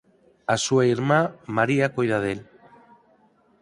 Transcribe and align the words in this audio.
A 0.53 0.55
súa 0.65 0.83
irmá 0.95 1.21
María 1.57 1.91
coida 1.95 2.17
del. 2.25 2.39